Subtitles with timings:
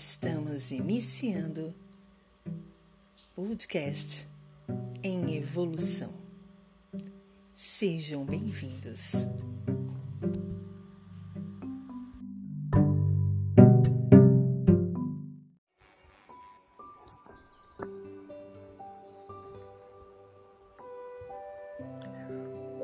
[0.00, 1.74] Estamos iniciando
[3.34, 4.28] podcast
[5.02, 6.14] em evolução.
[7.52, 9.26] Sejam bem-vindos.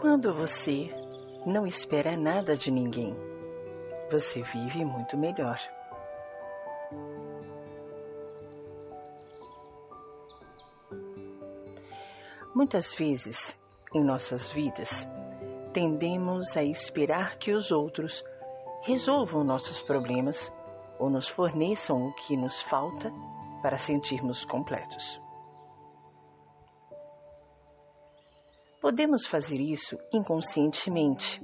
[0.00, 0.88] Quando você
[1.44, 3.16] não espera nada de ninguém,
[4.08, 5.58] você vive muito melhor.
[12.54, 13.58] Muitas vezes,
[13.94, 15.08] em nossas vidas,
[15.72, 18.24] tendemos a esperar que os outros
[18.82, 20.52] resolvam nossos problemas
[20.98, 23.12] ou nos forneçam o que nos falta
[23.62, 25.20] para sentirmos completos.
[28.80, 31.40] Podemos fazer isso inconscientemente,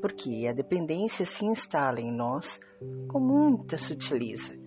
[0.00, 2.58] porque a dependência se instala em nós
[3.08, 4.58] com muita sutileza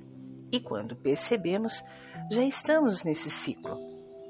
[0.54, 1.84] e quando percebemos,
[2.30, 3.76] já estamos nesse ciclo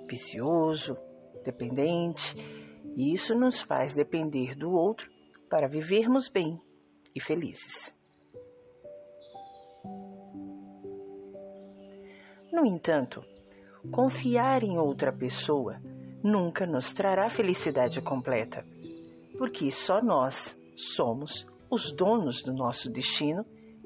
[0.08, 0.98] vicioso,
[1.44, 2.36] dependente,
[2.96, 5.10] e isso nos faz depender do outro
[5.50, 6.60] para vivermos bem
[7.16, 7.94] e felizes.
[12.52, 13.22] No entanto,
[13.92, 15.82] confiar em outra pessoa
[16.24, 18.66] nunca nos trará felicidade completa,
[19.38, 23.46] porque só nós somos os donos do nosso destino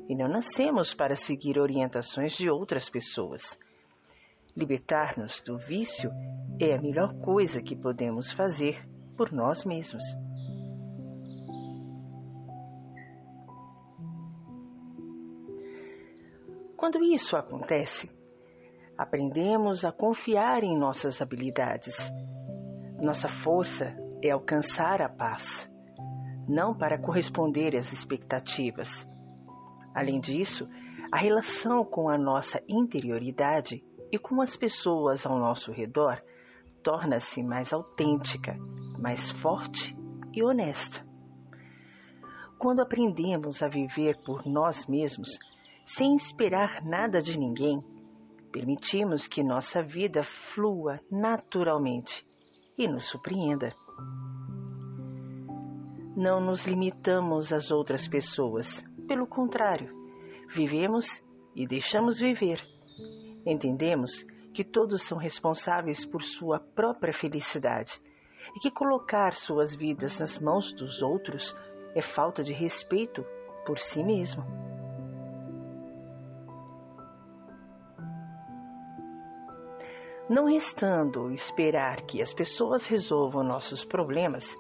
[0.10, 3.58] e não nascemos para seguir orientações de outras pessoas.
[4.58, 6.10] Libertar-nos do vício
[6.60, 10.04] é a melhor coisa que podemos fazer por nós mesmos.
[16.76, 18.10] Quando isso acontece,
[18.98, 22.12] aprendemos a confiar em nossas habilidades.
[23.00, 25.70] Nossa força é alcançar a paz,
[26.48, 29.08] não para corresponder às expectativas.
[29.94, 30.68] Além disso,
[31.12, 36.22] a relação com a nossa interioridade e com as pessoas ao nosso redor
[36.84, 38.58] torna-se mais autêntica,
[38.98, 39.96] mais forte
[40.34, 41.06] e honesta.
[42.58, 45.38] Quando aprendemos a viver por nós mesmos,
[45.84, 47.84] sem esperar nada de ninguém,
[48.52, 52.26] permitimos que nossa vida flua naturalmente
[52.78, 53.76] e nos surpreenda.
[56.16, 59.94] Não nos limitamos às outras pessoas, pelo contrário,
[60.50, 61.22] vivemos
[61.56, 62.62] e deixamos viver
[63.50, 68.02] Entendemos que todos são responsáveis por sua própria felicidade
[68.54, 71.56] e que colocar suas vidas nas mãos dos outros
[71.96, 73.26] é falta de respeito
[73.66, 74.44] por si mesmo.
[80.30, 84.58] Não restando esperar que as pessoas resolvam nossos problemas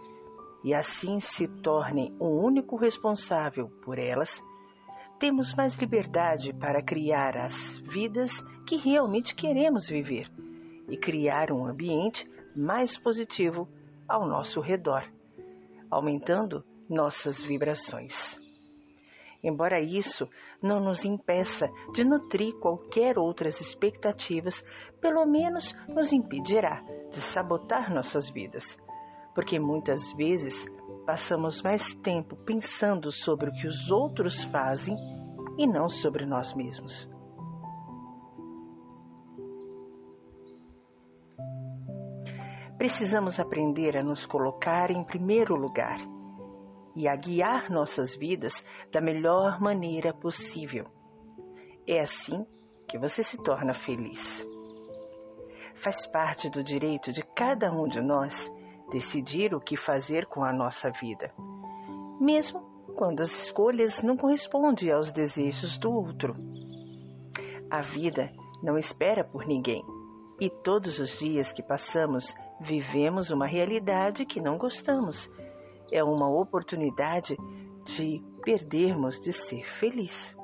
[0.64, 4.42] e assim se tornem o único responsável por elas,
[5.19, 8.31] temos mais liberdade para criar as vidas
[8.67, 10.31] que realmente queremos viver
[10.88, 13.67] e criar um ambiente mais positivo
[14.07, 15.03] ao nosso redor,
[15.89, 18.39] aumentando nossas vibrações.
[19.44, 20.27] Embora isso
[20.61, 24.63] não nos impeça de nutrir qualquer outras expectativas,
[25.00, 28.77] pelo menos nos impedirá de sabotar nossas vidas,
[29.35, 30.66] porque muitas vezes
[31.07, 34.94] passamos mais tempo pensando sobre o que os outros fazem
[35.57, 37.09] e não sobre nós mesmos.
[42.78, 45.97] Precisamos aprender a nos colocar em primeiro lugar
[46.94, 50.84] e a guiar nossas vidas da melhor maneira possível.
[51.88, 52.45] É assim
[52.85, 54.45] que você se torna feliz.
[55.74, 58.51] Faz parte do direito de cada um de nós
[58.92, 61.34] decidir o que fazer com a nossa vida,
[62.20, 62.62] mesmo
[62.96, 66.36] quando as escolhas não correspondem aos desejos do outro.
[67.70, 68.31] A vida
[68.64, 69.84] não espera por ninguém
[70.40, 75.30] e todos os dias que passamos vivemos uma realidade que não gostamos.
[75.92, 77.36] É uma oportunidade
[77.86, 80.36] de perdermos de ser feliz.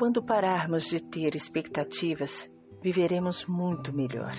[0.00, 2.48] Quando pararmos de ter expectativas,
[2.82, 4.32] viveremos muito melhor.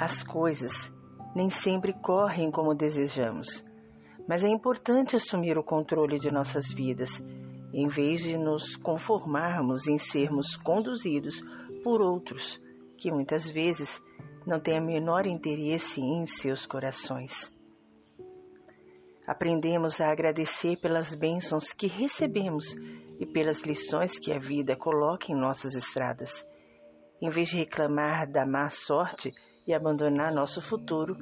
[0.00, 0.90] As coisas
[1.36, 3.62] nem sempre correm como desejamos,
[4.26, 7.22] mas é importante assumir o controle de nossas vidas,
[7.74, 11.42] em vez de nos conformarmos em sermos conduzidos
[11.84, 12.58] por outros
[12.96, 14.02] que muitas vezes
[14.46, 17.52] não têm o menor interesse em seus corações.
[19.26, 22.74] Aprendemos a agradecer pelas bênçãos que recebemos
[23.18, 26.46] e pelas lições que a vida coloca em nossas estradas.
[27.20, 29.34] Em vez de reclamar da má sorte
[29.66, 31.16] e abandonar nosso futuro,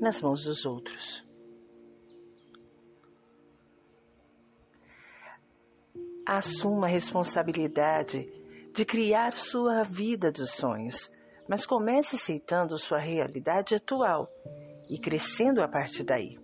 [0.00, 1.24] nas mãos dos outros.
[6.26, 8.26] Assuma a responsabilidade
[8.72, 11.10] de criar sua vida dos sonhos,
[11.48, 14.28] mas comece aceitando sua realidade atual
[14.88, 16.38] e crescendo a partir daí.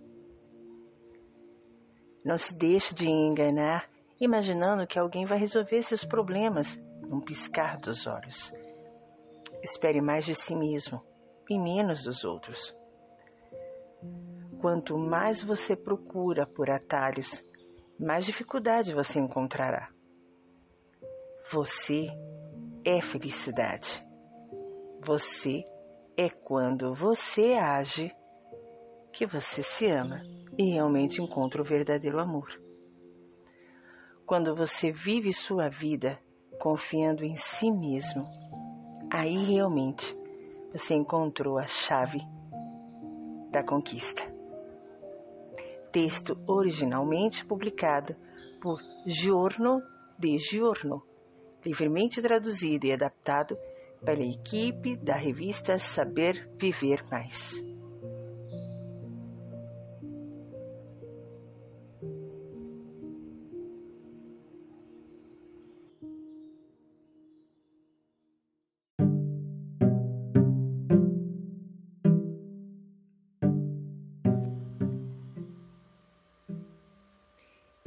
[2.23, 3.90] Não se deixe de enganar
[4.21, 8.53] imaginando que alguém vai resolver seus problemas num piscar dos olhos.
[9.63, 11.03] Espere mais de si mesmo
[11.49, 12.77] e menos dos outros.
[14.59, 17.43] Quanto mais você procura por atalhos,
[17.99, 19.89] mais dificuldade você encontrará.
[21.51, 22.07] Você
[22.85, 24.05] é felicidade.
[25.03, 25.65] Você
[26.15, 28.15] é quando você age
[29.11, 30.21] que você se ama
[30.57, 32.47] e realmente encontra o verdadeiro amor.
[34.31, 36.17] Quando você vive sua vida
[36.57, 38.23] confiando em si mesmo,
[39.11, 40.17] aí realmente
[40.71, 42.17] você encontrou a chave
[43.51, 44.23] da conquista.
[45.91, 48.15] Texto originalmente publicado
[48.63, 49.81] por Giorno
[50.17, 51.03] de Giorno,
[51.65, 53.57] livremente traduzido e adaptado
[53.99, 57.70] pela equipe da revista Saber Viver Mais.